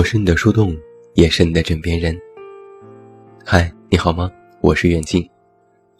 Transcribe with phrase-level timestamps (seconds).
[0.00, 0.74] 我是你的树洞，
[1.12, 2.18] 也是你的枕边人。
[3.44, 4.32] 嗨，你好吗？
[4.62, 5.28] 我是远近，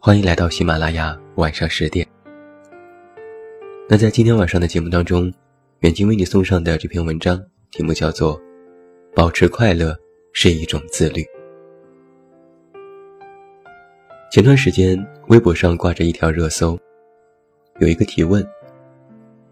[0.01, 2.07] 欢迎来到喜马拉雅晚上十点。
[3.91, 5.31] 那在今天晚上的节目当中，
[5.81, 7.39] 远近为你送上的这篇文章
[7.73, 8.39] 题目叫做
[9.15, 9.95] 《保持快乐
[10.33, 11.21] 是一种自律》。
[14.33, 14.99] 前段时间，
[15.29, 16.79] 微博上挂着一条热搜，
[17.81, 18.43] 有一个提问：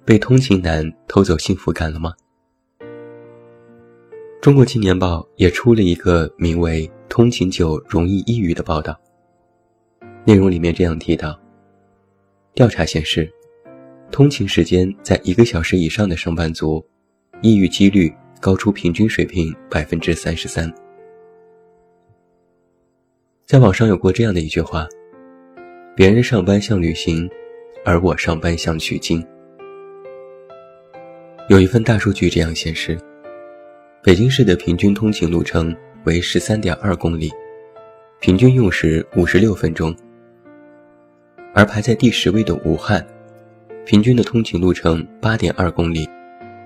[0.07, 2.15] 被通勤男偷走幸福感了吗？
[4.41, 8.96] 中国青年报也出了一个名为《通勤久容易抑郁》的报道，
[10.24, 11.37] 内容里面这样提到：
[12.55, 13.29] 调查显示，
[14.12, 16.82] 通勤时间在一个小时以上的上班族，
[17.43, 20.73] 抑郁几率高出平均水平百分之三十三。
[23.45, 24.87] 在网上有过这样的一句话
[25.96, 27.29] ：“别人上班像旅行，
[27.85, 29.26] 而我上班像取经。”
[31.51, 32.96] 有一份大数据这样显示。
[34.09, 37.30] 北京市的平均通勤路程为十三点二公里，
[38.20, 39.95] 平均用时五十六分钟。
[41.52, 43.06] 而排在第十位的武汉，
[43.84, 46.09] 平均的通勤路程八点二公里，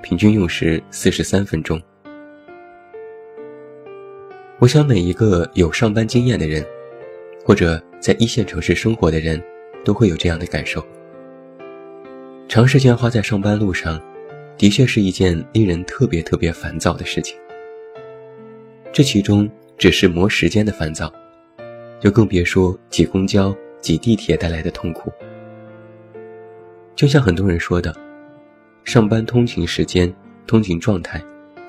[0.05, 1.83] 平均用时四十三分钟。
[4.61, 6.65] 我想每一个有上班经验的人，
[7.45, 9.43] 或者在一线城市生活的人，
[9.85, 10.81] 都会有这样的感受：
[12.47, 14.01] 长时间花在上班路上。
[14.57, 17.37] 的确是一件令人特别特别烦躁的事情。
[18.93, 21.13] 这其中只是磨时间的烦躁，
[21.99, 25.11] 就更别说挤公交、挤地铁带来的痛苦。
[26.95, 27.95] 就像很多人说的，
[28.85, 30.13] 上班通勤时间、
[30.47, 31.21] 通勤状态，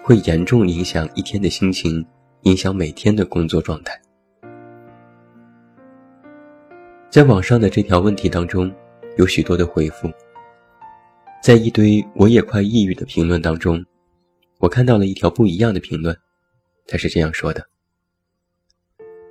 [0.03, 2.06] 会严重影响一天的心情，
[2.42, 4.00] 影响每天的工作状态。
[7.09, 8.72] 在网上的这条问题当中，
[9.18, 10.12] 有许多的回复。
[11.44, 13.86] 在一堆我也快抑郁的评论当中，
[14.59, 16.18] 我看到了一条不一样的评论。
[16.88, 17.62] 他是这样说的：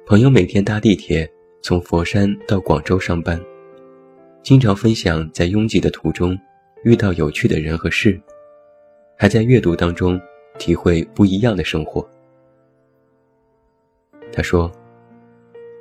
[0.05, 1.27] 朋友每天搭地铁
[1.63, 3.41] 从佛山到广州上班，
[4.43, 6.39] 经常分享在拥挤的途中
[6.85, 8.21] 遇到有趣的人和事，
[9.17, 10.21] 还在阅读当中
[10.59, 12.07] 体会不一样的生活。
[14.31, 14.71] 他说：“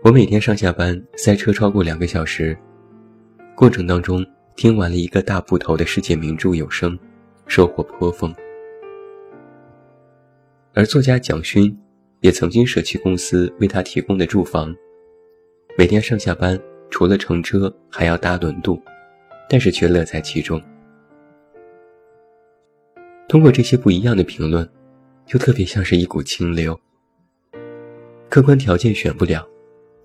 [0.01, 2.57] 我每天上下班塞车超过两个小时，
[3.53, 4.25] 过程当中。”
[4.55, 6.97] 听完了一个大部头的世界名著有声，
[7.47, 8.33] 收获颇丰。
[10.73, 11.75] 而作家蒋勋
[12.19, 14.73] 也曾经舍弃公司为他提供的住房，
[15.77, 18.79] 每天上下班除了乘车还要搭轮渡，
[19.49, 20.61] 但是却乐在其中。
[23.27, 24.69] 通过这些不一样的评论，
[25.25, 26.79] 就特别像是一股清流。
[28.29, 29.47] 客观条件选不了，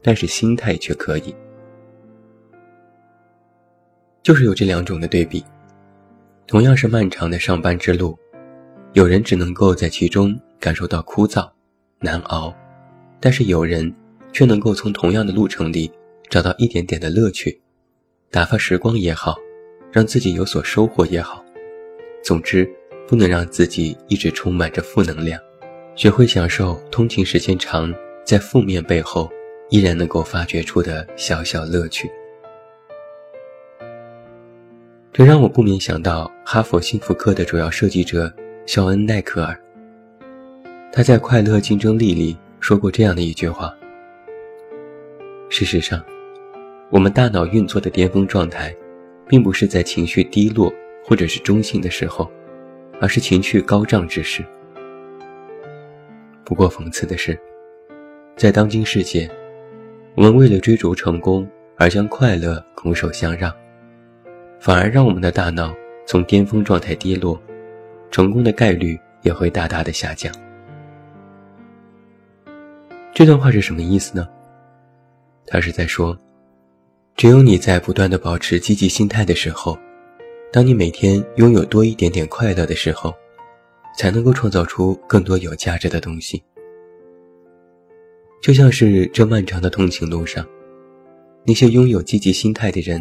[0.02, 1.34] 但是心态却可以。
[4.26, 5.44] 就是有这两种的对比，
[6.48, 8.18] 同样是漫长的上班之路，
[8.92, 11.48] 有人只能够在其中感受到枯燥、
[12.00, 12.52] 难熬，
[13.20, 13.94] 但是有人
[14.32, 15.88] 却能够从同样的路程里
[16.28, 17.62] 找到一点点的乐趣，
[18.28, 19.36] 打发时光也好，
[19.92, 21.44] 让自己有所收获也好，
[22.24, 22.68] 总之
[23.06, 25.40] 不能让自己一直充满着负能量，
[25.94, 27.94] 学会享受通勤时间长，
[28.24, 29.30] 在负面背后
[29.70, 32.10] 依然能够发掘出的小小乐趣。
[35.16, 38.30] 这让我不免想到哈佛幸福课的主要设计者
[38.66, 39.58] 肖恩·奈克尔。
[40.92, 43.74] 他在《快乐竞争力》里说过这样的一句话
[45.48, 46.04] ：“事实上，
[46.90, 48.76] 我们大脑运作的巅峰状态，
[49.26, 50.70] 并不是在情绪低落
[51.02, 52.30] 或者是中性的时候，
[53.00, 54.44] 而是情绪高涨之时。”
[56.44, 57.40] 不过讽刺的是，
[58.36, 59.30] 在当今世界，
[60.14, 61.48] 我们为了追逐成功
[61.78, 63.50] 而将快乐拱手相让。
[64.66, 65.72] 反而让我们的大脑
[66.08, 67.40] 从巅峰状态跌落，
[68.10, 70.34] 成功的概率也会大大的下降。
[73.14, 74.28] 这段话是什么意思呢？
[75.46, 76.18] 他是在说，
[77.14, 79.78] 只有你在不断的保持积极心态的时候，
[80.52, 83.14] 当你每天拥有多一点点快乐的时候，
[83.96, 86.42] 才能够创造出更多有价值的东西。
[88.42, 90.44] 就像是这漫长的通勤路上，
[91.44, 93.00] 那些拥有积极心态的人。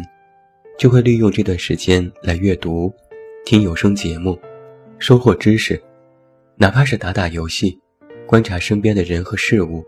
[0.76, 2.92] 就会利用这段时间来阅读、
[3.46, 4.38] 听有声节目，
[4.98, 5.82] 收获知识，
[6.56, 7.78] 哪怕是打打游戏、
[8.26, 9.82] 观察身边的人和事物，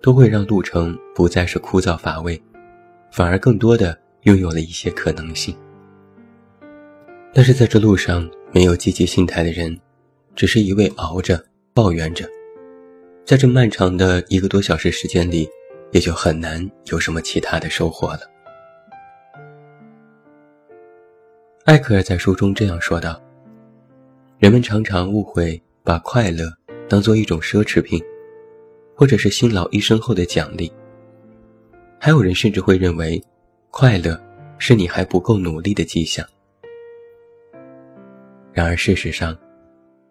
[0.00, 2.40] 都会让路程不再是枯燥乏味，
[3.10, 5.56] 反而更多的拥有了一些可能性。
[7.34, 9.76] 但是在这路上没有积极心态的人，
[10.36, 11.44] 只是一味熬着、
[11.74, 12.28] 抱怨着，
[13.24, 15.48] 在这漫长的一个多小时时间里，
[15.90, 18.20] 也就很难有什么其他的收获了。
[21.64, 23.22] 艾克尔在书中这样说道
[24.40, 26.52] ：“人们常常误会把快乐
[26.88, 28.02] 当做一种奢侈品，
[28.96, 30.72] 或者是辛劳一生后的奖励。
[32.00, 33.22] 还有人甚至会认为，
[33.70, 34.20] 快乐
[34.58, 36.26] 是你还不够努力的迹象。
[38.52, 39.38] 然而事实上，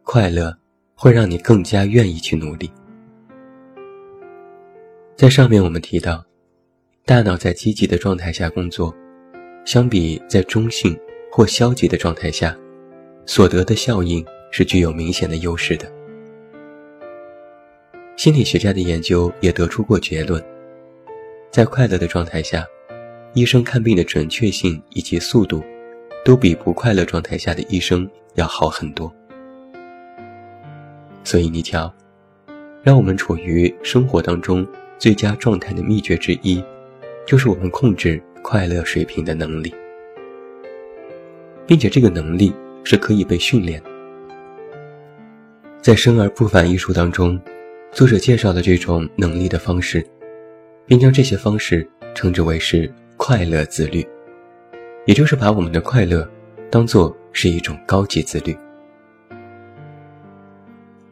[0.03, 0.57] 快乐
[0.95, 2.71] 会让你更加愿意去努力。
[5.17, 6.25] 在上面我们提到，
[7.05, 8.95] 大脑在积极的状态下工作，
[9.65, 10.97] 相比在中性
[11.31, 12.55] 或消极的状态下，
[13.25, 15.89] 所得的效应是具有明显的优势的。
[18.17, 20.43] 心理学家的研究也得出过结论，
[21.49, 22.65] 在快乐的状态下，
[23.33, 25.63] 医生看病的准确性以及速度，
[26.25, 29.11] 都比不快乐状态下的医生要好很多。
[31.23, 31.91] 所以你瞧，
[32.83, 34.67] 让我们处于生活当中。
[34.99, 36.63] 最佳状态的秘诀之一，
[37.25, 39.73] 就是我们控制快乐水平的能力，
[41.71, 42.53] 并且这个能力
[42.83, 43.81] 是可以被训练。
[45.81, 47.39] 在《生而不凡》一书当中，
[47.93, 50.05] 作者介绍了这种能力的方式，
[50.85, 54.05] 并将这些方式称之为是快乐自律，
[55.05, 56.29] 也就是把我们的快乐
[56.69, 58.53] 当做是一种高级自律。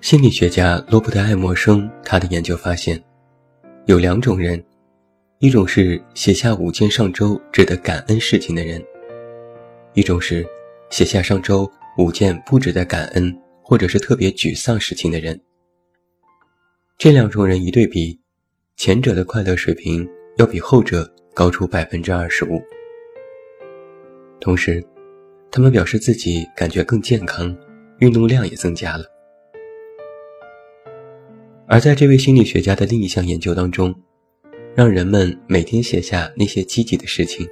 [0.01, 3.01] 心理学家罗伯特·爱默生他的研究发现。
[3.85, 4.61] 有两种人，
[5.37, 8.83] 一种是写下五件上周值得感恩事情的人，
[9.93, 10.45] 一种是
[10.89, 15.39] 写下上周五件不值得感恩或者是特别沮丧事情的人。
[16.97, 18.19] 这两种人一对比，
[18.75, 20.07] 前者的快乐水平
[20.37, 22.61] 要比后者高出百分之二十五。
[24.39, 24.83] 同时，
[25.51, 27.55] 他们表示自己感觉更健康，
[27.99, 29.05] 运动量也增加了。
[31.67, 33.93] 而在这位心理学家的另一项研究当中，
[34.75, 37.47] 让人们每天写下那些积极的事情，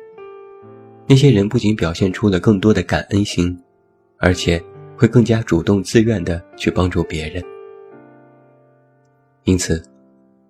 [1.10, 3.58] 那些人不仅表现出了更多的感恩心，
[4.18, 4.62] 而且
[4.98, 7.42] 会更加主动自愿地去帮助别人。
[9.46, 9.82] 因此，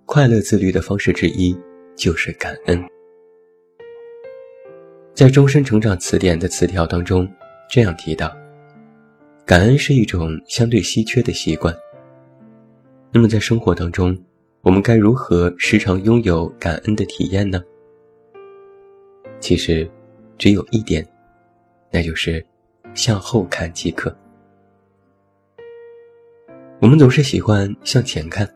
[0.06, 1.56] 快乐自律的方式之一
[1.96, 2.84] 就是感恩。
[5.14, 7.30] 在《终身成长词典》的词条当中，
[7.70, 8.36] 这样提到：
[9.46, 11.76] 感恩是一种相对稀缺的习惯。
[13.12, 14.18] 那么在生活当中，
[14.62, 17.64] 我们该如何时常拥有感恩的体验呢？
[19.40, 19.88] 其实，
[20.38, 21.06] 只有一点，
[21.92, 22.46] 那就是
[22.94, 24.16] 向后看即可。
[26.80, 28.48] 我们总是喜欢向前看，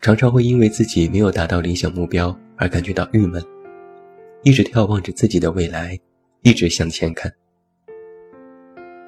[0.00, 3.42] 常常会因为自己没有达到理想目标而感觉到郁闷，
[4.42, 5.98] 一直眺望着自己的未来，
[6.42, 7.32] 一直向前看。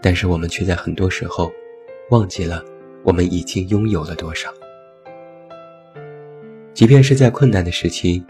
[0.01, 1.53] 但是我们却在很多时候
[2.11, 2.65] 忘记了。
[3.05, 4.53] 我们已经拥有了多少？
[6.75, 8.21] 即便是在困难的时期，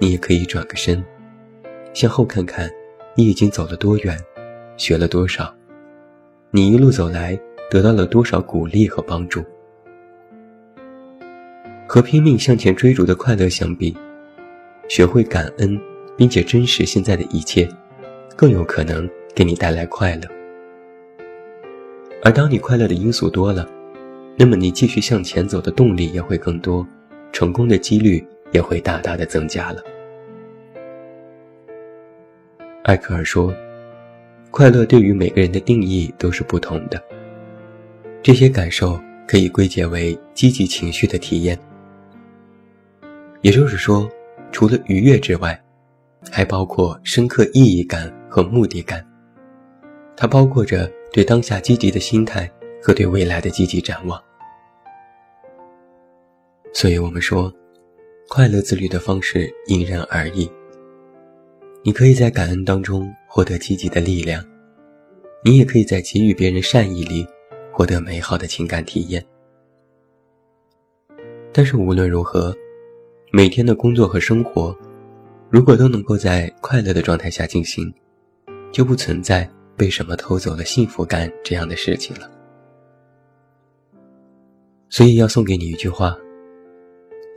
[0.00, 1.04] 你也可以转个身，
[1.98, 2.70] 向后看看，
[3.16, 4.16] 你已经走了多远，
[4.76, 5.52] 学了多少，
[6.52, 7.36] 你一路走来
[7.68, 9.44] 得到了多少鼓励和帮助。
[11.88, 13.96] 和拼命向前追逐的快乐相比，
[14.88, 15.76] 学会感恩
[16.16, 17.68] 并且珍视现在的一切，
[18.36, 20.22] 更有可能给你带来快乐。
[22.22, 23.68] 而当你快乐的因素多了，
[24.36, 26.86] 那么你继续向前走的动力也会更多，
[27.32, 29.82] 成功的几率也会大大的增加了。
[32.88, 33.54] 艾克尔说
[34.50, 36.98] ：“快乐对于每个人的定义都是不同的。
[38.22, 41.58] 这些感受可以归结为积极情绪的体验，
[43.42, 44.10] 也就是说，
[44.50, 45.62] 除了愉悦之外，
[46.32, 49.06] 还包括深刻意义感和目的感。
[50.16, 52.50] 它包括着对当下积极的心态
[52.82, 54.18] 和对未来的积极展望。”
[56.72, 57.52] 所以我们说，
[58.30, 60.50] 快乐自律的方式因人而异。
[61.88, 64.44] 你可以在感恩当中获得积极的力量，
[65.42, 67.26] 你也可以在给予别人善意里
[67.72, 69.24] 获得美好的情感体验。
[71.50, 72.54] 但是无论如何，
[73.32, 74.76] 每天的工作和生活，
[75.48, 77.90] 如果都能够在快乐的状态下进行，
[78.70, 82.30] 就不存在被什么偷走了幸福感这样的事情了。
[84.90, 86.14] 所以要送给你一句话。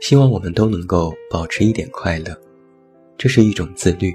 [0.02, 2.38] 希望我们都能够保持一点快乐，
[3.16, 4.14] 这是一种自律。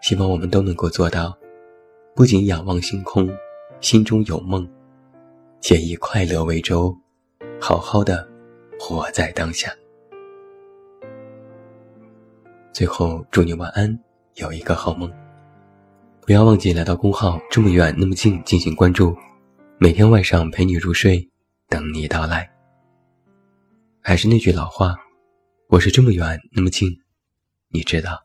[0.00, 1.36] 希望我们都能够做到，
[2.14, 3.28] 不仅仰望星空，
[3.80, 4.68] 心中有梦，
[5.60, 6.96] 且以快乐为舟，
[7.60, 8.26] 好好的
[8.78, 9.72] 活在当下。
[12.72, 13.98] 最后，祝你晚安，
[14.36, 15.12] 有一个好梦。
[16.20, 19.16] 不要忘记来到公号“这么远那么近”进行关注，
[19.78, 21.28] 每天晚上陪你入睡，
[21.68, 22.48] 等你到来。
[24.00, 24.94] 还是那句老话，
[25.68, 26.88] 我是这么远那么近，
[27.70, 28.22] 你知道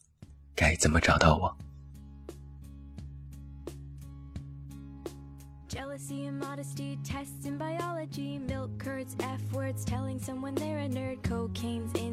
[0.53, 1.57] 该怎么找到我。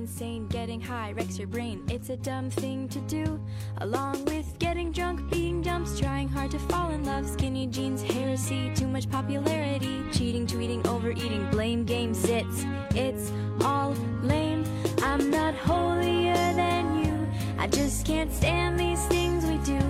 [0.00, 1.83] Insane, getting high wrecks your brain.
[1.88, 3.38] It's a dumb thing to do,
[3.78, 7.28] along with getting drunk, being dumps, trying hard to fall in love.
[7.28, 10.02] Skinny jeans, heresy, too much popularity.
[10.11, 12.64] Cheating, tweeting, overeating, blame game sits.
[12.95, 13.30] It's
[13.62, 13.92] all
[14.23, 14.64] lame.
[15.02, 17.28] I'm not holier than you.
[17.59, 19.80] I just can't stand these things we do.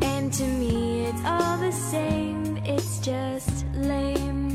[0.00, 2.56] And to me, it's all the same.
[2.64, 4.51] It's just lame.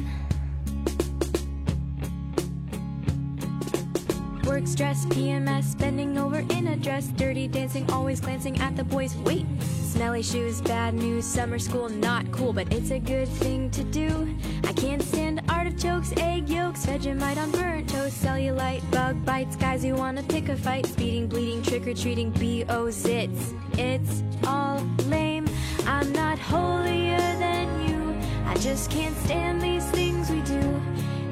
[4.58, 9.16] Work stress, PMS, bending over in a dress, dirty dancing, always glancing at the boys.
[9.18, 13.84] Wait, smelly shoes, bad news, summer school, not cool, but it's a good thing to
[13.84, 14.36] do.
[14.64, 19.94] I can't stand artichokes, egg yolks, Vegemite on burnt toast, cellulite, bug bites, guys who
[19.94, 23.54] wanna pick a fight, speeding, bleeding, trick or treating, BO zits.
[23.78, 25.48] It's all lame.
[25.86, 28.18] I'm not holier than you.
[28.48, 30.82] I just can't stand these things we do.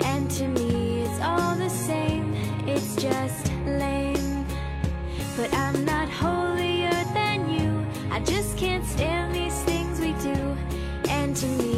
[0.06, 2.05] And to me, it's all the same.
[2.98, 4.46] Just lame.
[5.36, 7.86] But I'm not holier than you.
[8.10, 10.58] I just can't stand these things we do.
[11.10, 11.75] And to me,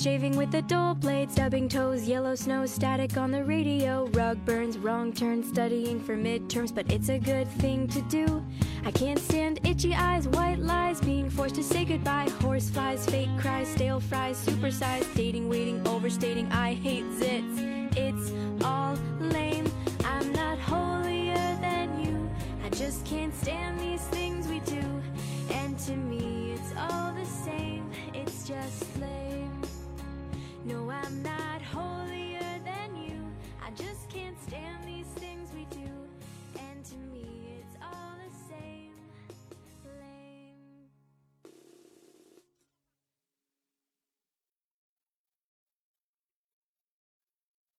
[0.00, 4.78] shaving with a dull blade, stubbing toes, yellow snow, static on the radio, rug burns,
[4.78, 8.42] wrong turn, studying for midterms, but it's a good thing to do.
[8.86, 13.28] I can't stand itchy eyes, white lies, being forced to say goodbye, horse flies, fake
[13.38, 17.96] cries, stale fries, supersized, dating, waiting, overstating, I hate zits.
[17.96, 18.32] It's
[18.64, 19.70] all lame.
[20.04, 22.30] I'm not holier than you.
[22.64, 24.19] I just can't stand these things